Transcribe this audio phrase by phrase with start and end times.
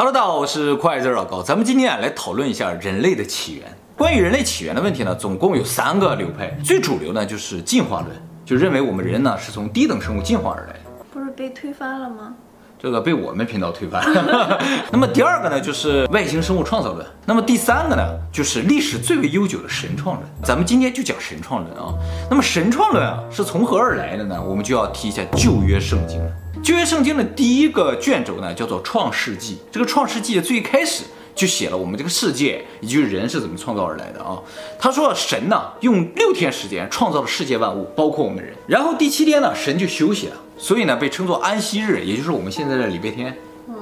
[0.00, 1.42] Hello，大家好，我是快字老高。
[1.42, 3.66] 咱们今天啊来讨论一下人类的起源。
[3.96, 6.56] 关于人类起源的问题呢，总共有三个流派。
[6.62, 10.76] 最主流呢就是进化论，就认为我们人呢是从低等生物进化而来。
[11.12, 12.32] 不是被推翻了吗？
[12.80, 14.00] 这个被我们频道推翻。
[14.92, 17.04] 那么第二个呢就是外星生物创造论。
[17.26, 18.02] 那么第三个呢
[18.32, 20.28] 就是历史最为悠久的神创论。
[20.44, 21.92] 咱们今天就讲神创论啊。
[22.30, 24.40] 那么神创论啊是从何而来的呢？
[24.40, 26.30] 我们就要提一下旧约圣经了。
[26.62, 29.54] 旧约圣经的第一个卷轴呢，叫做《创世纪》。
[29.72, 31.04] 这个《创世纪》的最开始
[31.38, 34.36] 就写了我们这个世界以及人是怎么创造而来的啊。
[34.76, 38.52] 他说神呢，用六天时间创造了世界万物，包括我们人。
[38.66, 43.38] 然后第七天呢，神就休息了，所以呢，被称作安息日，也就是我们现在的礼拜天。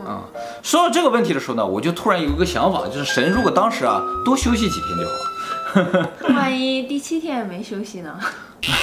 [0.07, 0.23] 啊，
[0.63, 6.11] 说到这个问题的时候呢，我就突然有一个想法，就是神如果当时啊多休息几天就好了。
[6.37, 8.21] 万一第七天也没休息呢？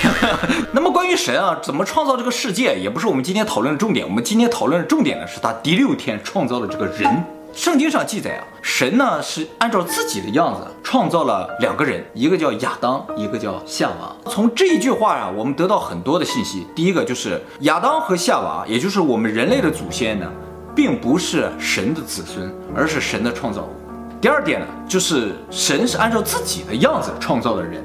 [0.73, 4.05] 那么关于神啊，怎么创造这个世界，也不是我们今天讨论的重点。
[4.05, 7.23] 我们今天讨论的重点呢，是他第六天创造了这个人。
[7.53, 14.15] 圣经上记载啊，神呢是按照自己的样子创造了两个人，一个叫亚当，一个叫夏娃。
[14.31, 16.65] 从这一句话啊，我们得到很多的信息。
[16.73, 20.25] 第一个就是亚当和夏娃，也就是我们人类的祖先呢，
[20.73, 23.75] 并不是神的子孙，而是神的创造物。
[24.21, 27.83] 第二点呢，就是神是按照自己的样子创造的人。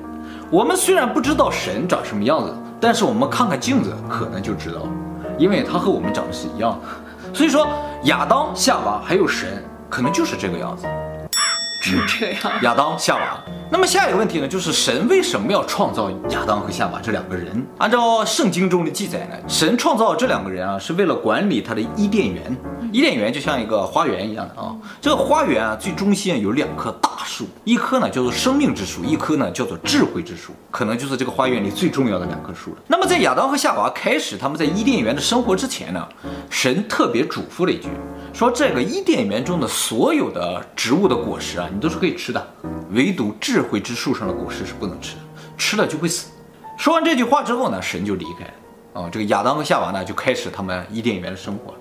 [0.49, 4.83] 我们虽然不知道神长什么样子，但是我们看看镜子可能就知道，
[5.39, 7.35] 因为他和我们长得是一样的。
[7.35, 7.67] 所以说，
[8.05, 10.87] 亚当、夏娃还有神，可能就是这个样子。
[11.83, 12.53] 是这样。
[12.63, 13.58] 亚当、夏娃。
[13.71, 17.67] 那么下一个问题呢，就是神为什么要创造亚当和夏娃这两个人？
[17.77, 22.57] 按照圣经中的记载呢，神创造这两个人啊，是为了管理他的伊甸园。
[22.91, 32.79] 伊甸园就像一个花园一样的啊，这个花园啊，最中心有两棵大树，一棵呢叫做生命之树，一棵呢叫做智慧之树，可能就是这个花园里最重要的两棵树了。
[32.87, 36.09] 那么在亚当和夏娃开始他们在伊甸园的生活之前呢，
[36.49, 37.89] 神特别嘱咐了一句，
[38.33, 42.47] 说这个伊甸园中的所有的植物的果实啊，你都是可以吃的，
[42.91, 45.23] 唯独智慧之树上的果实是不能吃的，
[45.57, 46.29] 吃了就会死。
[46.77, 51.75] 说完这句话之后呢，神就离开了啊，这个亚当和夏娃呢就开始他们伊甸园的生活。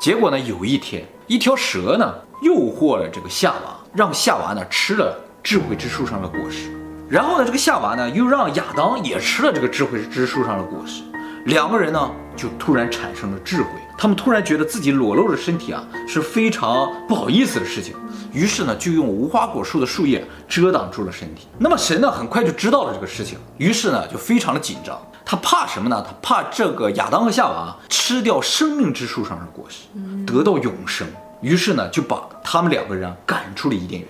[0.00, 6.70] 结果呢，有一天，一条蛇呢诱惑了这个夏娃，让夏娃呢吃了智慧之树上的果实。
[7.08, 11.02] 然后呢，这个夏娃呢又让亚当也吃了这个智慧之树上的果实。
[11.44, 17.94] 两个人呢就突然产生了智慧，他们突然觉得自己裸露了身体啊是非常不好意思的事情，
[18.32, 21.46] 于是呢就用无花果树的树叶遮挡住了身体。
[21.58, 25.00] 那么神呢很快就知道了这个事情，于是呢就非常的紧张。
[25.24, 26.02] 他怕什么呢？
[26.06, 29.84] 他怕这个亚当和夏娃吃掉生命之树上的果实，
[30.26, 31.06] 得到永生。
[31.42, 34.08] 于是呢，就把他们两个人赶出了伊甸园。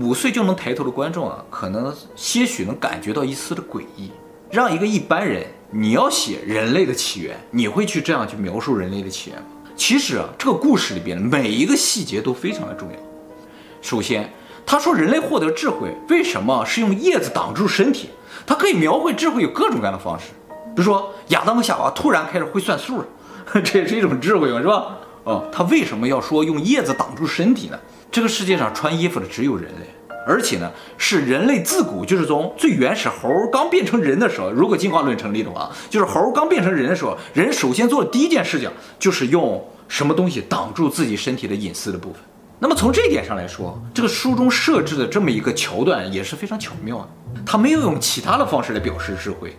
[0.00, 4.10] 五岁就能抬头的观众啊，可能些许能感觉到一丝的诡异。
[4.50, 9.46] 让一个一般人，你要写人类的起源，你会去这样去描述人类的起源吗？
[9.76, 12.98] 其实啊，这个故事里边每一个细节都非常的重要。
[13.82, 14.32] 首先。
[14.66, 18.08] 他说：“人类获得智慧，为什么是用叶子挡住身体？
[18.46, 20.28] 他可以描绘智慧有各种各样的方式，
[20.74, 23.06] 比如说亚当和夏娃突然开始会算数了，
[23.62, 24.96] 这也是一种智慧嘛，是吧？
[25.24, 27.78] 哦，他为什么要说用叶子挡住身体呢？
[28.10, 29.86] 这个世界上穿衣服的只有人类，
[30.26, 42.20] 而且呢，是人类自古就是从最原始猴刚变成人的时候，如果进化论成立的话，就是猴刚变成人的时候，人首先做的第一件事情就是用什么东西挡住自己身体的隐私的部分。”
[42.60, 47.08] 那么从这一点上来说，这个书中设置的这么一个桥段也是非常巧妙的。
[47.44, 49.54] 他没有用其他的方式来表示智慧，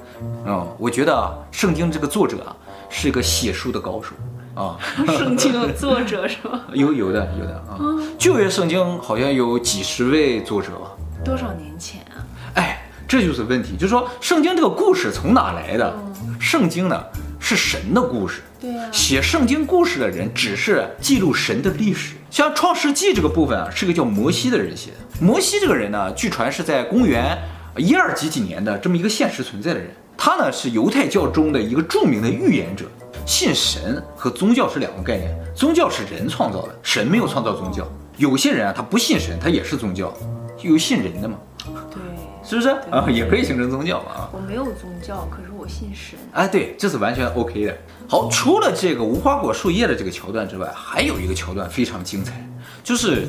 [0.45, 2.55] 啊、我觉得啊，圣经这个作者啊
[2.89, 4.15] 是一个写书的高手
[4.55, 4.77] 啊。
[5.17, 6.61] 圣经的作者是吧？
[6.73, 7.77] 有有的有的啊。
[8.17, 10.91] 旧约圣经好像有几十位作者吧？
[11.23, 12.23] 多少年前啊？
[12.55, 15.93] 哎，这就是问题，就是说圣经这个故事从哪来的？
[16.39, 17.03] 圣经呢
[17.39, 18.41] 是神的故事。
[18.59, 22.15] 对呀，写圣经故事的人只是记录神的历史。
[22.29, 24.97] 像《创世纪》这个部分啊，是个叫摩西的人写的。
[25.19, 27.37] 摩西这个人呢，据传是在公元
[27.77, 29.89] 一二几几年的这么一个现实存在的人。
[30.17, 32.85] 他呢是犹太教中的一个著名的预言者。
[33.25, 37.87] 信神和宗教是两个概念，宗教是人创造的，神没有创造宗教。
[38.17, 40.13] 有些人啊，他不信神，他也是宗教，
[40.61, 41.37] 有信人的嘛。
[41.65, 42.01] 对。
[42.47, 43.03] 是不是啊？
[43.09, 44.29] 也可以形成宗教嘛啊！
[44.31, 46.19] 我没有宗教，可是我信神。
[46.31, 47.75] 哎，对，这是完全 OK 的。
[48.07, 52.47] 好，除了这个无花果树叶的这个桥段之外，还有一个桥段非常精彩，
[52.83, 53.27] 就是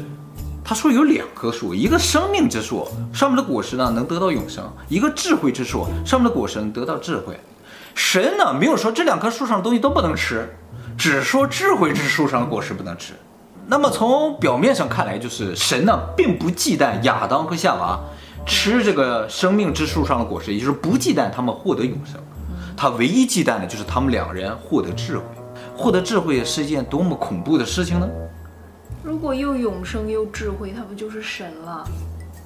[0.63, 7.35] 他说有两棵树，一个生命之树上面的果实呢能得到永生，一个智慧之树上面的果实能得到智慧。
[7.97, 10.49] 神呢没有说这两棵树上的东西都不能吃，
[10.97, 13.15] 只说智慧之树上的果实不能吃。
[13.67, 17.99] 那么从表面上看来，就是神呢并不忌惮亚当和夏娃。
[18.45, 22.15] 吃这个生命之树上的果实，也就是不忌惮他们获得永生，
[22.77, 25.25] 他唯一忌惮的就是他们两人获得智慧。
[25.77, 28.07] 获得智慧是一件多么恐怖的事情呢？
[29.03, 31.89] 如果又永生又智慧，他不就是神了？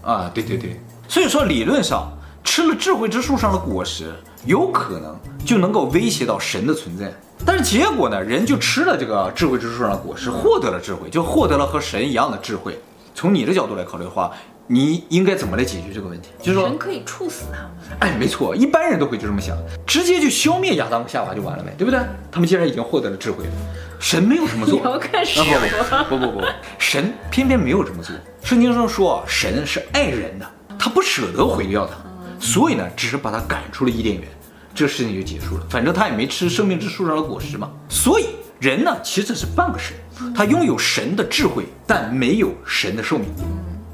[0.03, 2.11] 啊，对对对，所以说理论上
[2.51, 4.13] 吃了智慧之树上的果实，
[4.45, 5.17] 有可能
[5.47, 7.09] 就能够威胁到神的存在。
[7.47, 12.77] 但是结果呢，人就吃了这个智慧之树上的果实，获得了智慧，就获得了和神一样的智慧。
[13.15, 14.33] 从你的角度来考虑的话，
[14.67, 16.31] 你应该怎么来解决这个问题？
[16.43, 17.71] 就是说，神可以处死他们。
[18.01, 19.57] 哎，没错，一般人都会就这么想，
[19.87, 22.01] 直接就消灭亚当和夏娃就完了呗，对不对？
[22.33, 23.53] 他们既然已经获得了智慧了，
[24.01, 24.75] 神没有这么做。
[24.75, 25.97] 你要干什么？
[25.97, 26.47] 啊，不不不不不，
[26.81, 28.13] 神偏偏没有这么做。
[28.43, 30.45] 圣经上说，神是爱人的，
[30.77, 31.95] 他不舍得毁掉他，
[32.41, 34.27] 所以呢，只是把他赶出了伊甸园，
[34.75, 35.67] 这事情就结束了。
[35.69, 38.27] 反正他也没吃生命之树上的果实嘛，所以
[38.59, 39.95] 人呢，其实是半个神，
[40.35, 43.29] 他拥有神的智慧，但没有神的寿命。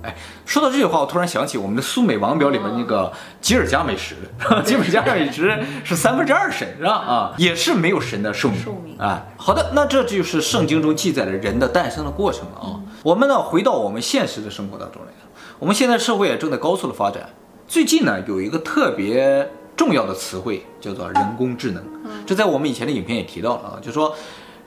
[0.03, 0.15] 哎，
[0.45, 4.15] 说到这句话，我突然想起我们的苏美王表里面那个吉尔加美什，
[4.65, 6.93] 吉尔加美什是三分之二神是吧？
[6.93, 8.63] 啊，也是没有神的寿命。
[8.63, 12.79] 寿命啊，好的，那这就是圣经中记载了人的诞生的过程了啊。
[13.03, 15.09] 我们呢，回到我们现实的生活当中来，
[15.59, 17.29] 我们现在社会也正在高速的发展。
[17.69, 21.83] 最近呢，有一个特别重要的词汇叫做人工智能，
[22.25, 24.15] 这在我们以前的影片也提到了啊，就说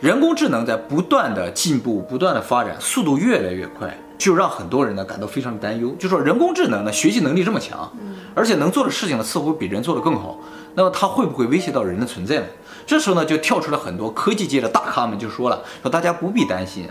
[0.01, 3.97] 人工智能在不断的进步，不断的发展，速度越来越快。
[4.17, 7.89] 就让很多人呢感到非常的担忧，就说人工智能呢学习能力这么强，
[8.35, 10.37] 而且能做的事情呢似乎比人做的更好，
[10.75, 12.45] 那么它会不会威胁到人的存在呢？
[12.85, 16.85] 这时候呢就跳出了很多科技界的大咖们就说了，说大家不必担心，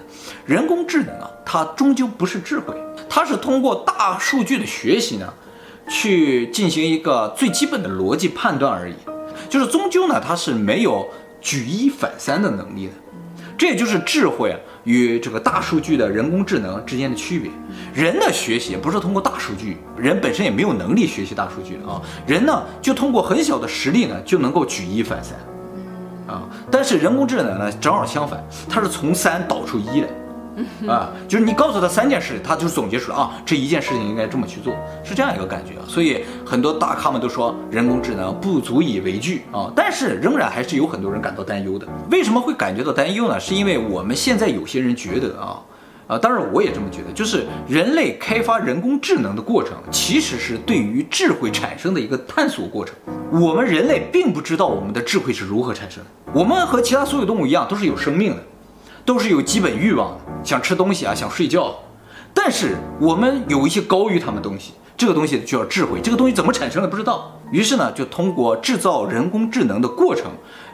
[0.47, 2.75] 人工智能啊它终究不是智慧，
[3.11, 5.31] 它是通过大数据的学习呢，
[5.89, 8.95] 去进行一个最基本的逻辑判断而已，
[9.49, 11.09] 就是终究呢它是没有
[11.41, 12.93] 举一反三的能力的。
[13.57, 17.51] 这也就是智慧与这个大数据的人工智能之间的区别。
[17.93, 22.01] 人的学习不是通过大数据，人本身也没有能力学习大数据的啊。
[22.25, 25.37] 人呢就通过很小的实例呢就能够举一反三，
[26.29, 30.09] 啊，但是人工智能呢正好相反，它是从三导出一来。
[30.87, 34.75] 啊，就是你告诉他三件事，他就总结出来啊，这一件事情应该这么去做，
[35.05, 35.73] 是这样一个感觉。
[35.87, 41.87] 所以很多大咖们都说人工智能不足以为惧啊，但是仍然还是有很多人感到担忧的。
[42.11, 43.39] 为什么会感觉到担忧呢？
[43.39, 45.61] 是因为我们现在有些人觉得啊，
[46.07, 52.95] 啊，当然我也这么觉得，就是人类开发人工智能的过程，其实是对于智慧产生的一个探索过程。
[53.31, 58.43] 我们人类并不知道我们的智慧是如何产生的，我们和其他所有动物一样，都是有生命的。
[59.09, 61.75] 都是有基本欲望的，想吃东西啊，想睡觉。
[62.35, 65.99] 但是我们有一些高于他们东西，这个东西就叫智慧。
[66.03, 70.27] 这个东西怎么产生的不知道，于是呢，就通过制造人工智能的过程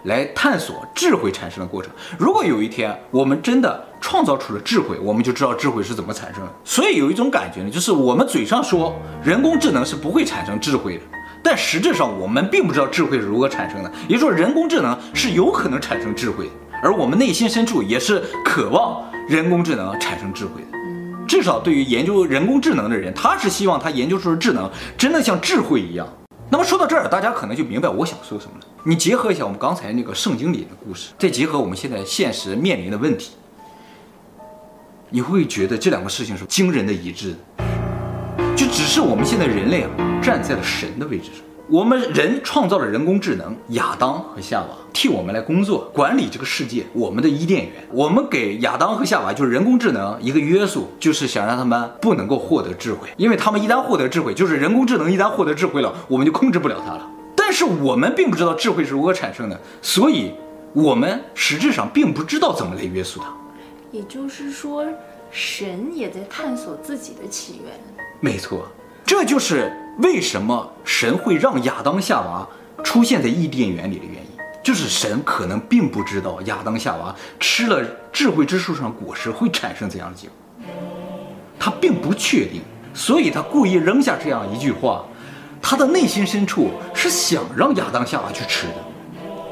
[0.07, 1.93] 来探索智慧产生的过程。
[2.19, 6.53] 如果有一天我们真的创造出了智慧，我们就知道智慧是怎么产生的。
[6.65, 11.05] 所以有一种感觉呢，就是我们嘴上说人工智能是不会产生智慧的，
[11.41, 13.93] 但实质上我们并不知道智慧是如何产生的。
[14.09, 16.53] 也就是说，人工智能是有可能产生智慧的。
[16.85, 20.79] 而我们内心深处也是渴望人工智能产生智慧的，
[21.27, 26.07] 至少对于研究人工智能的人，他是希望他研究出的智能真的像智慧一样。
[26.51, 28.67] 那么说到这儿，大家可能就明白我想说什么了。
[28.85, 33.31] 你结合一下我们刚才那个圣经里的故事，再结合我们现在现实面临的问题，
[35.09, 37.65] 你会觉得这两个事情是惊人的一致的。
[38.55, 39.91] 就只是我们现在人类啊，
[40.23, 41.43] 站在了神的位置上。
[41.67, 47.73] 我们人创造了人工智能，亚当和夏娃替我们来工作，管理这个世界，我们的伊甸园。
[47.91, 57.11] 我们给亚当和夏娃就是人工智能一个约束，就是想让他们不能够获得智慧，因为他们一旦获得智慧，就是人工智能一旦获得智慧了，我们就控制不了它了。
[57.35, 60.35] 但是我们并不知道智慧是如何产生的，所以
[60.75, 63.33] 我们实质上并不知道怎么来约束它。
[63.91, 64.85] 也就是说，
[65.31, 67.73] 神也在探索自己的起源。
[68.21, 68.69] 没错，
[69.06, 69.73] 这就是。
[69.98, 72.46] 为什么神会让亚当夏娃
[72.82, 74.31] 出现在伊甸园里的原因，
[74.63, 77.81] 就是神可能并不知道亚当夏娃吃了
[78.13, 80.67] 智慧之树上果实会产生怎样的结果，
[81.58, 82.60] 他并不确定，
[82.93, 85.05] 所以他故意扔下这样一句话，
[85.63, 88.74] 他的内心深处是想让亚当夏娃去吃的，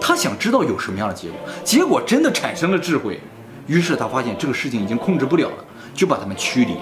[0.01, 3.21] 他想知道有什么样的结果，结果真的产生了智慧，
[3.69, 6.75] 于是他发现这个事情已经控制不了了，就把他们驱离，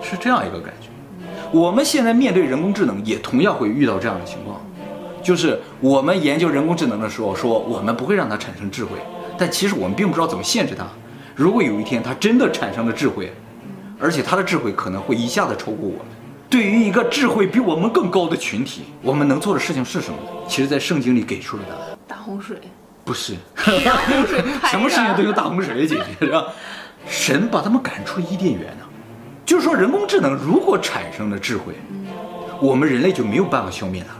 [0.00, 0.87] 是这样一个感觉。
[1.50, 4.60] 我们现在面对人工智能，也同样会遇到这样的情况，
[5.22, 8.98] 就是我们研究人工智能的时候，说我们不会让它产生智慧，
[9.38, 10.86] 但其实我们并不知道怎么限制它。
[11.34, 13.32] 如果有一天它真的产生了智慧，
[13.98, 16.06] 而且它的智慧可能会一下子超过我们，
[16.50, 20.30] 对于一个智慧比我们更高的群体，我们能做的事情是什么呢？
[20.46, 21.98] 其实，在圣经里给出了答案。
[22.06, 22.56] 大洪水？
[23.04, 26.44] 不是， 大洪水，什么事情都用大洪水来解决，是吧？
[27.06, 28.84] 神把他们赶出伊甸园呢。
[29.48, 31.72] 就是说，人工智能如果产生了智慧，
[32.60, 34.14] 我们人类就没有办法消灭它。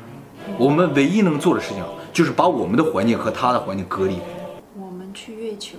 [0.56, 4.20] 我们唯一能做的事情，就是把我们的环境和它的环境隔离。
[4.74, 5.78] 我们们去月球，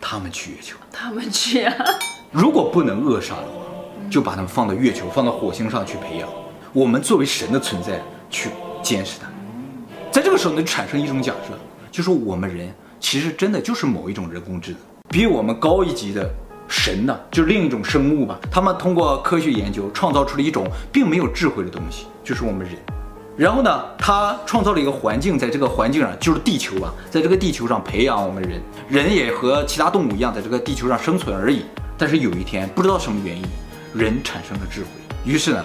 [0.00, 0.78] 他们去月球。
[0.90, 1.74] 他们去啊。
[2.30, 6.28] 如果不能扼杀的话，就把他们放到月球、放到火星上去培养。
[6.72, 8.48] 我们作为神的存在去
[8.82, 9.28] 监视他。
[10.10, 11.54] 在这个时候呢，就产生一种假设，
[11.90, 14.80] 就说我们人其实真的就是某一种人工智能，
[15.10, 16.30] 比我们高一级的
[16.72, 18.38] 神呢，就是另一种生物吧。
[18.50, 22.74] 他们通过科学研究创造出了一种并没有智慧的东西，就是我们人。
[23.36, 31.62] 然后呢，他创造了一个环境，在这个环境上就是地球吧，在这个地球上培养我们人，人也和其他动物一样，在这个地球上生存而已。
[31.98, 33.44] 但是有一天，不知道什么原因，
[33.92, 34.86] 人产生了智慧，
[35.26, 35.62] 于是呢，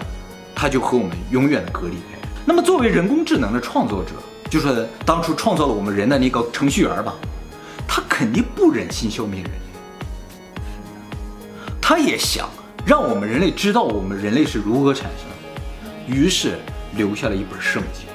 [0.54, 2.20] 他就和我们永远的隔离开。
[2.46, 4.12] 那么作为人工智能的创作者，
[4.50, 7.16] 就说当初创造了我们人的那个程序员吧，
[7.88, 9.52] 他肯定不忍心消灭人，
[11.90, 12.50] 他也想
[12.86, 16.60] 让我们人类知道我们人类是如何产生的，于是。
[16.98, 18.08] 留下了一本圣经。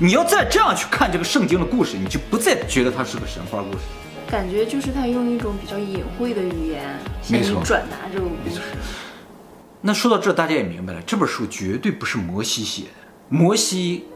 [0.00, 3.84] 你要再这样去看这个圣经的故事，你就不再觉得它是个神话故事。
[4.30, 8.60] 感觉就是他用一种比较隐晦的语言，向你转达这个故事。
[9.80, 12.88] 那说到这，大家也明白了，这本书绝对不是摩西写的。
[13.28, 14.06] 摩西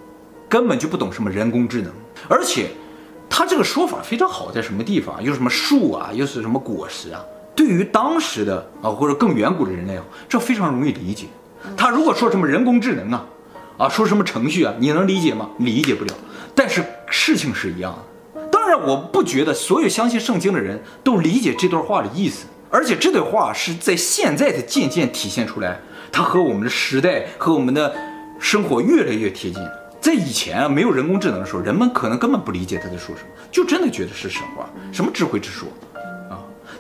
[0.49, 1.93] 根本就不懂什么人工智能，
[2.31, 2.71] 而且
[3.29, 5.23] 他这个说法非常好，在什么地方？
[5.23, 7.23] 又什么树啊，又是什么果实啊？
[7.55, 11.27] 对于当时的啊，或者更远古的人类啊，这非常容易理解。
[11.77, 13.27] 他如果说什么人工智能啊，
[13.79, 15.49] 啊，说什么程序啊，你能理解吗？
[15.59, 16.15] 理解不了。
[16.55, 18.43] 但是事情是一样的。
[18.51, 22.47] 当然，我不觉得所有相信圣经的人都理解这段话的意思。
[22.71, 25.81] 而且这段话是在现在才渐渐体现出来，
[26.11, 27.95] 它和我们的时代和我们的
[28.41, 29.63] 生活越来越贴近。
[30.01, 35.69] 在以前啊，没有人工智能的时候，人们可能根本不理解他在说什么，就真的觉得是神话，什么智慧之说。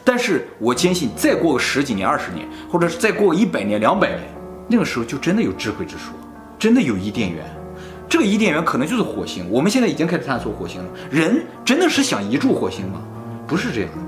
[0.05, 4.23] 但是我坚信，再过个十几年、二十年，或者是再过个一百年、两百年。
[4.69, 6.13] 那个时候就真的有智慧之说，
[6.59, 7.45] 真的有伊甸园，
[8.09, 9.47] 这个伊甸园可能就是火星。
[9.51, 10.89] 我们现在已经开始探索火星了。
[11.11, 13.01] 人真的是想移住火星吗？
[13.47, 13.99] 不是这样的。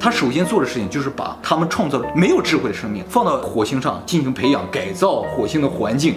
[0.00, 6.16] 他首先做的事情就是把他们创造的没有智慧的生命放到火星上进行培养、改造火星的环境，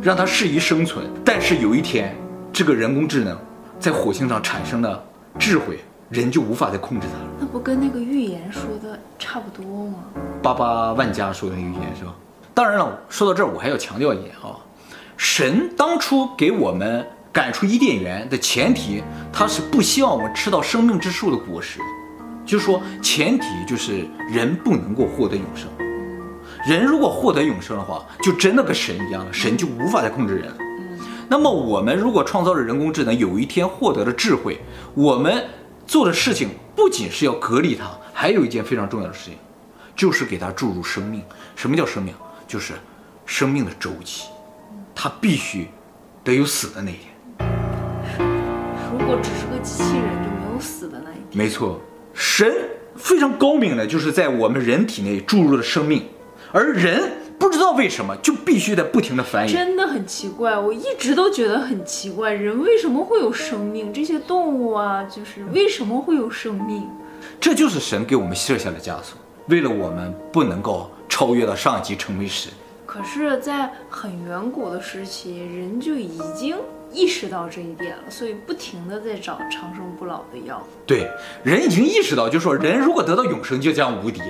[0.00, 1.04] 让它适宜生存。
[1.24, 2.14] 但是有一天，
[2.52, 3.36] 这个人工智能
[3.80, 5.02] 在火星上产生了
[5.38, 5.78] 智慧，
[6.14, 7.28] 人就无法再控制它了。
[7.40, 10.04] 那不跟那个预言说的差不多吗？
[10.40, 12.14] 巴巴万家说的那个预言是吧？
[12.54, 14.54] 当然了，说到这儿，我还要强调一点啊，
[15.16, 19.02] 神当初给我们赶出伊甸园的前提，
[19.32, 21.80] 他是不希望我们吃到生命之树的果实，
[22.46, 25.68] 就是说前提就是人不能够获得永生。
[26.64, 30.56] 人如果获得永生的话，就真的跟神一样了，神就无法再控制人了。
[31.28, 34.60] 那么我们如果创造了人工智能，有一天获得了智慧，
[34.94, 35.42] 我们
[35.86, 39.34] 做的事情不仅是要隔离它，还有一件非常重要的事情，
[39.94, 41.22] 就是给它注入生命。
[41.54, 42.14] 什么叫生命？
[42.46, 42.74] 就是
[43.26, 44.28] 生命的周期，
[44.94, 45.68] 它必须
[46.22, 47.14] 得有死的那一天。
[48.92, 51.24] 如果只是个机器人，就没有死的那一天。
[51.32, 51.80] 没错，
[52.12, 52.54] 神
[52.96, 56.06] 非常高明的，就是在我们人体内注入了生命，
[56.52, 59.52] 而人不知道为什么就必须得不停的繁衍。
[59.52, 63.92] 真的很奇怪，我一直都觉得很奇怪，人为什么会有生命？
[63.92, 66.88] 这些动物啊，就是为什么会有生命？
[67.40, 70.90] 这就是神给我们设下的枷锁，为了我们不能够。
[71.06, 72.50] 超越到上一级成为神，
[72.84, 76.56] 可是，在很远古的时期，人就已经
[76.92, 80.60] 意识到这一点了，所以不停的在找长生不老的药。
[80.84, 81.08] 对，
[81.44, 84.26] 人已经意识到，就是说人如果得到永生，就将无敌嘛。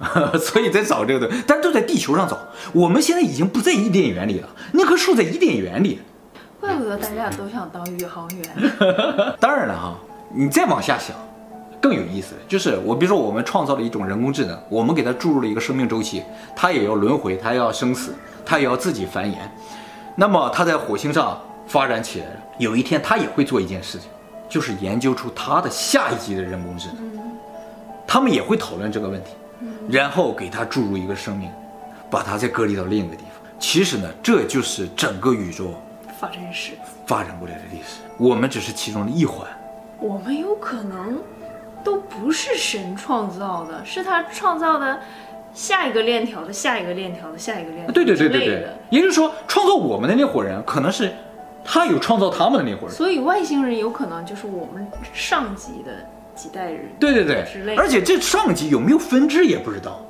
[0.00, 2.38] 嗯， 所以在找这个的，但都在地球上找。
[2.72, 6.00] 我们现在已经不在伊甸园里了，那棵树在伊甸园里。
[6.60, 8.72] 怪不得大家都想当宇航员。
[9.40, 9.94] 当然了哈，
[10.34, 11.14] 你再往下想。
[11.80, 16.24] 更有意思的就是，我比如说，我们创造了一种人工智能，我们给它注入了一个生命周期，
[16.56, 18.12] 它也要轮回，它要生死，
[18.44, 19.36] 它也要自己繁衍。
[20.16, 24.08] 那么它在火星上发展起来了，有一天它也会做一件事情，
[24.48, 26.96] 就是研究出它的下一级的人工智能。
[28.08, 29.30] 他们也会讨论这个问题，
[29.88, 31.50] 然后给它注入一个生命，
[32.10, 33.50] 把它再隔离到另一个地方。
[33.58, 35.74] 其实呢，这就是整个宇宙
[36.20, 36.72] 发展史
[37.06, 39.48] 发展过来的历史，我们只是其中的一环。
[39.98, 41.18] 我们有可能。
[41.84, 45.00] 都不是神创造的，是他创造的
[45.54, 47.92] 下一个链条的下一个链条的下一个链条。
[47.92, 51.14] 对对对对对，也就是说，创造我们的那伙人，可能是
[51.64, 52.90] 他有创造他们的那伙人。
[52.94, 55.92] 所以外星人有可能就是我们上级的
[56.38, 56.88] 几代人。
[57.00, 60.04] 对对对，而且这上级有没有分支也不知道。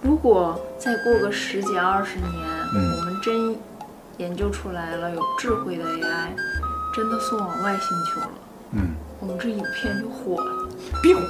[0.00, 2.30] 如果再过个十几二十年，
[2.74, 3.56] 嗯，我们真
[4.16, 6.28] 研究出来了有智慧的 AI，
[6.94, 8.30] 真的送往外星球了，
[8.72, 10.68] 嗯，我们这影片就火了。
[11.02, 11.20] 必火，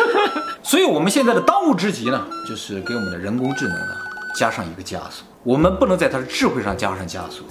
[0.62, 3.96] 所以我们现在的当务之急呢，就是给我们的人工智能呢
[4.36, 5.24] 加上一个枷锁。
[5.42, 7.46] 我们不能在它的智慧上加上枷锁，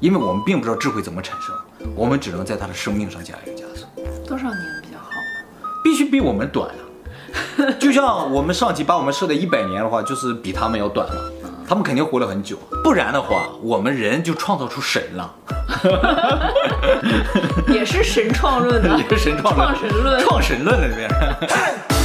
[0.00, 1.54] 因为我们并不知道智慧怎么产生，
[1.94, 3.86] 我们只能在它的生命上加一个枷锁。
[4.26, 4.77] 多少年
[5.98, 6.82] 须比我们短啊！
[7.78, 11.32] 就像我们上级把我们设的一百年的话，就是比他们要短了。
[11.68, 15.34] 他们肯定活了很久，不然的话，我们人就创造出神了。
[17.68, 21.10] 也是神创论的， 也是神创论，创神论，创神论的这边。